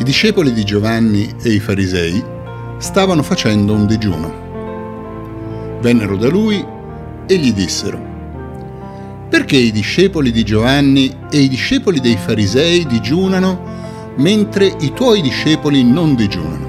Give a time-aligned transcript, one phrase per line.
[0.00, 2.24] I discepoli di Giovanni e i farisei
[2.78, 5.78] stavano facendo un digiuno.
[5.82, 6.64] Vennero da lui
[7.26, 8.00] e gli dissero,
[9.28, 15.84] perché i discepoli di Giovanni e i discepoli dei farisei digiunano mentre i tuoi discepoli
[15.84, 16.68] non digiunano?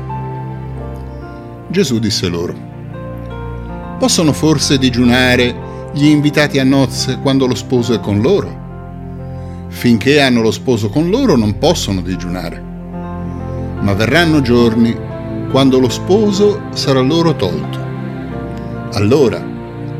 [1.70, 2.54] Gesù disse loro,
[3.98, 9.68] possono forse digiunare gli invitati a nozze quando lo sposo è con loro?
[9.70, 12.71] Finché hanno lo sposo con loro non possono digiunare
[13.82, 14.96] ma verranno giorni
[15.50, 17.80] quando lo sposo sarà loro tolto.
[18.94, 19.44] Allora,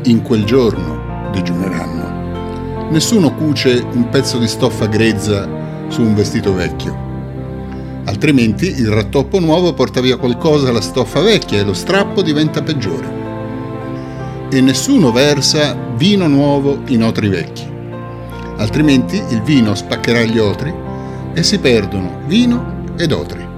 [0.04, 2.90] in quel giorno, digiuneranno.
[2.90, 5.48] Nessuno cuce un pezzo di stoffa grezza
[5.88, 7.10] su un vestito vecchio.
[8.04, 13.20] Altrimenti il rattoppo nuovo porta via qualcosa alla stoffa vecchia e lo strappo diventa peggiore.
[14.50, 17.70] E nessuno versa vino nuovo in otri vecchi.
[18.56, 20.72] Altrimenti il vino spaccherà gli otri
[21.32, 23.51] e si perdono vino ed otri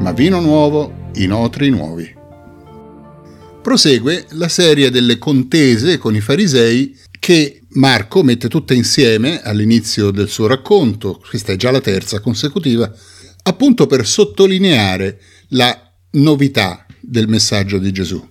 [0.00, 2.14] ma vino nuovo in otri nuovi.
[3.60, 10.28] Prosegue la serie delle contese con i farisei che Marco mette tutte insieme all'inizio del
[10.28, 12.90] suo racconto, questa è già la terza consecutiva,
[13.42, 18.26] appunto per sottolineare la novità del messaggio di Gesù.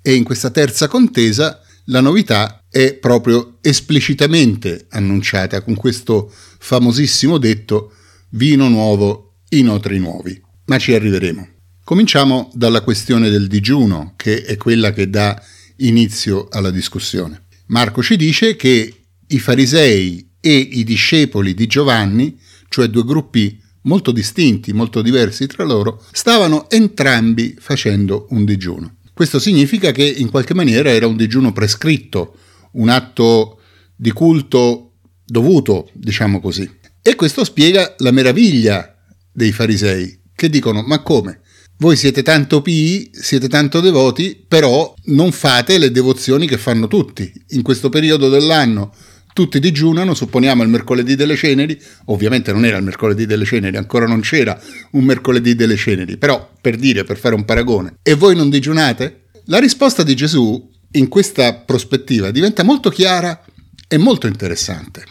[0.00, 7.94] E in questa terza contesa la novità è proprio esplicitamente annunciata con questo famosissimo detto
[8.30, 11.48] vino nuovo in otri nuovi ma ci arriveremo.
[11.84, 15.40] Cominciamo dalla questione del digiuno, che è quella che dà
[15.76, 17.46] inizio alla discussione.
[17.66, 18.94] Marco ci dice che
[19.26, 22.38] i farisei e i discepoli di Giovanni,
[22.68, 28.96] cioè due gruppi molto distinti, molto diversi tra loro, stavano entrambi facendo un digiuno.
[29.14, 32.36] Questo significa che in qualche maniera era un digiuno prescritto,
[32.72, 33.60] un atto
[33.96, 34.92] di culto
[35.24, 36.70] dovuto, diciamo così.
[37.02, 38.94] E questo spiega la meraviglia
[39.32, 41.40] dei farisei, che dicono ma come?
[41.78, 47.32] Voi siete tanto pii, siete tanto devoti, però non fate le devozioni che fanno tutti.
[47.48, 48.94] In questo periodo dell'anno
[49.32, 54.06] tutti digiunano, supponiamo il mercoledì delle ceneri, ovviamente non era il mercoledì delle ceneri, ancora
[54.06, 54.60] non c'era
[54.92, 59.26] un mercoledì delle ceneri, però per dire, per fare un paragone, e voi non digiunate?
[59.46, 63.44] La risposta di Gesù in questa prospettiva diventa molto chiara
[63.88, 65.04] e molto interessante.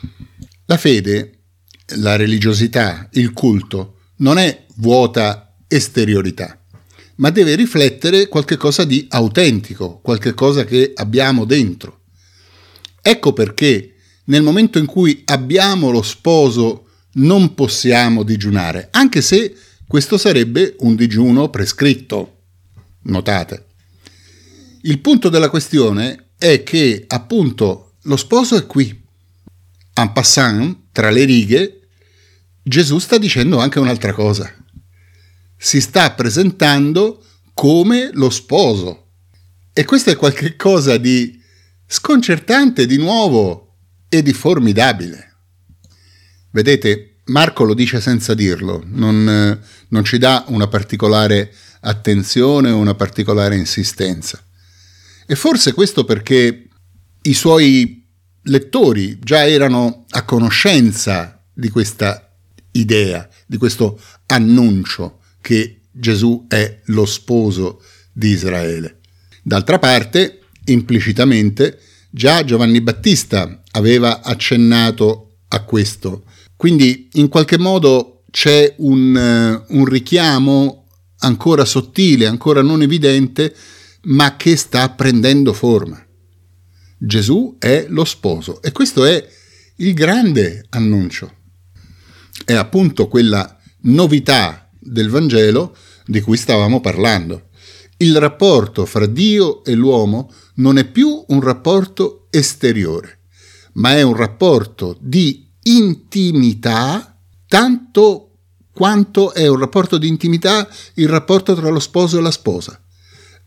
[0.65, 1.39] La fede,
[1.97, 6.59] la religiosità, il culto non è vuota esteriorità,
[7.15, 12.01] ma deve riflettere qualcosa di autentico, qualcosa che abbiamo dentro.
[13.01, 13.93] Ecco perché
[14.25, 19.55] nel momento in cui abbiamo lo sposo non possiamo digiunare, anche se
[19.87, 22.33] questo sarebbe un digiuno prescritto.
[23.03, 23.65] Notate.
[24.81, 29.05] Il punto della questione è che appunto lo sposo è qui.
[29.93, 31.87] En passant, tra le righe,
[32.61, 34.53] Gesù sta dicendo anche un'altra cosa.
[35.57, 37.23] Si sta presentando
[37.53, 39.05] come lo sposo.
[39.73, 41.41] E questo è qualcosa di
[41.85, 43.75] sconcertante, di nuovo
[44.09, 45.35] e di formidabile.
[46.51, 49.59] Vedete, Marco lo dice senza dirlo, non,
[49.89, 54.41] non ci dà una particolare attenzione o una particolare insistenza.
[55.25, 56.67] E forse questo perché
[57.21, 58.07] i suoi
[58.43, 62.33] lettori già erano a conoscenza di questa
[62.71, 65.16] idea, di questo annuncio
[65.47, 67.81] che Gesù è lo sposo
[68.11, 68.99] di Israele.
[69.41, 76.25] D'altra parte, implicitamente, già Giovanni Battista aveva accennato a questo.
[76.57, 79.15] Quindi in qualche modo c'è un,
[79.69, 80.87] uh, un richiamo
[81.19, 83.55] ancora sottile, ancora non evidente,
[84.01, 86.05] ma che sta prendendo forma.
[86.97, 89.25] Gesù è lo sposo e questo è
[89.77, 91.31] il grande annuncio
[92.43, 95.75] è appunto quella novità del Vangelo
[96.05, 97.49] di cui stavamo parlando.
[97.97, 103.21] Il rapporto fra Dio e l'uomo non è più un rapporto esteriore,
[103.73, 108.23] ma è un rapporto di intimità tanto
[108.71, 112.79] quanto è un rapporto di intimità il rapporto tra lo sposo e la sposa.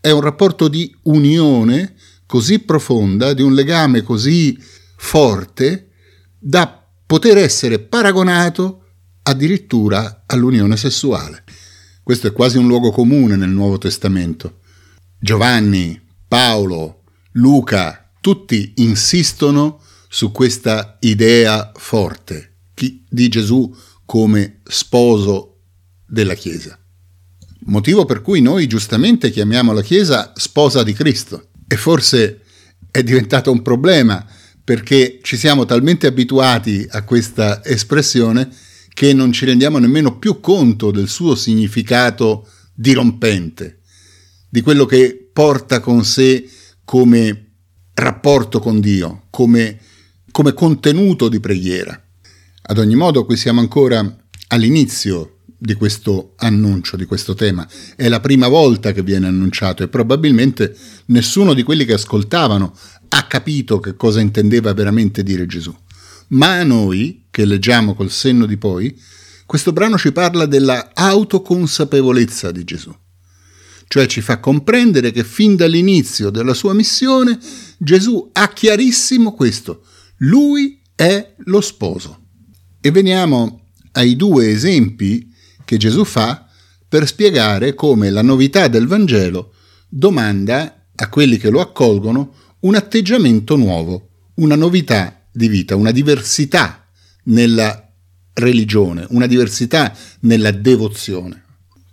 [0.01, 1.95] È un rapporto di unione
[2.25, 4.57] così profonda, di un legame così
[4.97, 5.91] forte
[6.37, 8.80] da poter essere paragonato
[9.23, 11.43] addirittura all'unione sessuale.
[12.03, 14.59] Questo è quasi un luogo comune nel Nuovo Testamento.
[15.19, 17.03] Giovanni, Paolo,
[17.33, 23.73] Luca, tutti insistono su questa idea forte di Gesù
[24.05, 25.59] come sposo
[26.05, 26.77] della Chiesa.
[27.65, 31.49] Motivo per cui noi giustamente chiamiamo la Chiesa sposa di Cristo.
[31.67, 32.41] E forse
[32.89, 34.25] è diventato un problema
[34.63, 38.49] perché ci siamo talmente abituati a questa espressione
[38.93, 43.79] che non ci rendiamo nemmeno più conto del suo significato dirompente,
[44.49, 46.49] di quello che porta con sé
[46.83, 47.51] come
[47.93, 49.79] rapporto con Dio, come,
[50.31, 51.99] come contenuto di preghiera.
[52.63, 54.17] Ad ogni modo, qui siamo ancora
[54.47, 57.67] all'inizio di questo annuncio, di questo tema.
[57.95, 62.75] È la prima volta che viene annunciato e probabilmente nessuno di quelli che ascoltavano
[63.09, 65.75] ha capito che cosa intendeva veramente dire Gesù.
[66.29, 68.95] Ma a noi, che leggiamo col senno di poi,
[69.45, 72.95] questo brano ci parla della autoconsapevolezza di Gesù.
[73.87, 77.37] Cioè ci fa comprendere che fin dall'inizio della sua missione
[77.77, 79.83] Gesù ha chiarissimo questo.
[80.17, 82.19] Lui è lo sposo.
[82.79, 85.33] E veniamo ai due esempi
[85.65, 86.47] che Gesù fa
[86.87, 89.53] per spiegare come la novità del Vangelo
[89.89, 96.80] domanda a quelli che lo accolgono un atteggiamento nuovo, una novità di vita, una diversità
[97.23, 97.89] nella
[98.33, 101.43] religione, una diversità nella devozione.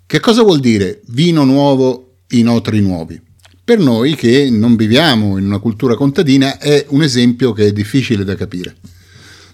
[0.06, 3.20] Che cosa vuol dire vino nuovo in otri nuovi?
[3.62, 8.24] Per noi che non viviamo in una cultura contadina è un esempio che è difficile
[8.24, 8.76] da capire,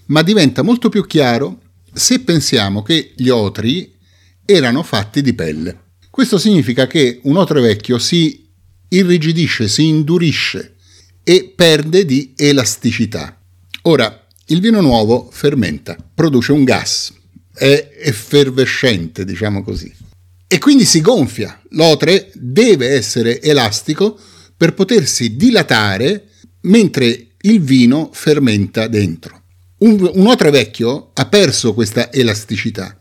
[0.07, 1.61] ma diventa molto più chiaro
[1.93, 3.93] se pensiamo che gli otri
[4.45, 5.81] erano fatti di pelle.
[6.11, 8.49] Questo significa che un otre vecchio si
[8.89, 10.77] irrigidisce, si indurisce
[11.25, 13.41] e perde di elasticità.
[13.83, 17.13] Ora, il vino nuovo fermenta, produce un gas,
[17.53, 19.93] è effervescente, diciamo così,
[20.47, 21.61] e quindi si gonfia.
[21.71, 24.19] L'otre deve essere elastico
[24.57, 26.29] per potersi dilatare
[26.63, 29.43] mentre il vino fermenta dentro.
[29.79, 32.97] Un, un otre vecchio ha perso questa elasticità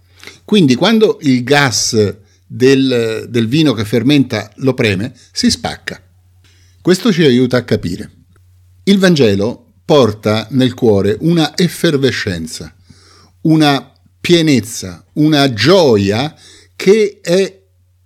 [0.45, 6.01] quindi quando il gas del, del vino che fermenta lo preme, si spacca.
[6.81, 8.11] Questo ci aiuta a capire.
[8.83, 12.73] Il Vangelo porta nel cuore una effervescenza,
[13.41, 16.35] una pienezza, una gioia
[16.75, 17.61] che è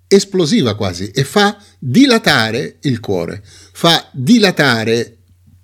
[0.08, 5.18] esplosiva quasi e fa dilatare il cuore, fa dilatare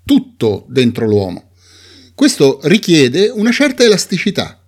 [0.06, 1.52] tutto dentro l'uomo.
[2.14, 4.64] Questo richiede una certa elasticità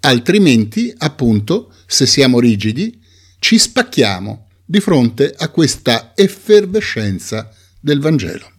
[0.00, 3.00] altrimenti, appunto, se siamo rigidi,
[3.38, 8.50] ci spacchiamo di fronte a questa effervescenza del Vangelo.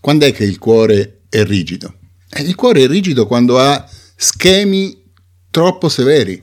[0.00, 1.98] Quando è che il cuore è rigido?
[2.38, 5.02] Il cuore è rigido quando ha schemi
[5.50, 6.40] troppo severi.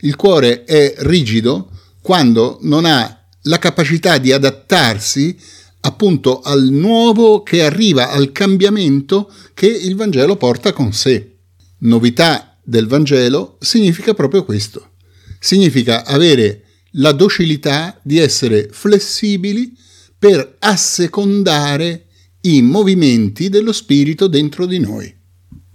[0.00, 1.70] Il cuore è rigido
[2.02, 5.38] quando non ha la capacità di adattarsi
[5.80, 11.36] appunto al nuovo che arriva, al cambiamento che il Vangelo porta con sé.
[11.78, 14.94] Novità del Vangelo significa proprio questo.
[15.38, 19.76] Significa avere la docilità di essere flessibili
[20.18, 22.06] per assecondare
[22.46, 25.12] i movimenti dello Spirito dentro di noi.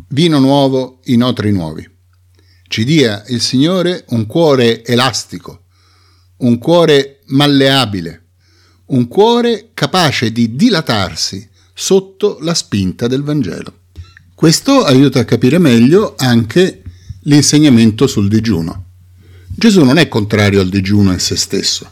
[0.09, 1.87] Vino nuovo in otri nuovi.
[2.67, 5.63] Ci dia il Signore un cuore elastico,
[6.37, 8.25] un cuore malleabile,
[8.87, 13.79] un cuore capace di dilatarsi sotto la spinta del Vangelo.
[14.35, 16.83] Questo aiuta a capire meglio anche
[17.23, 18.85] l'insegnamento sul digiuno.
[19.47, 21.89] Gesù non è contrario al digiuno in se stesso.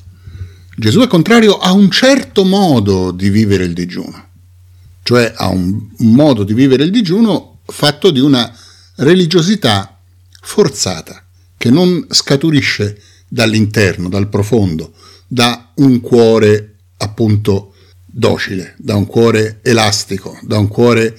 [0.76, 4.27] Gesù è contrario a un certo modo di vivere il digiuno,
[5.08, 8.54] cioè a un, modo di vivere il digiuno fatto di una
[8.96, 10.02] religiosità
[10.42, 14.92] forzata, che non scaturisce dall'interno, dal profondo,
[15.26, 17.74] da un cuore appunto
[18.06, 21.18] docile, da un cuore elastico, da un cuore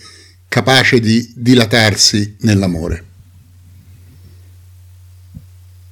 [0.49, 3.07] capace di dilatarsi nell'amore.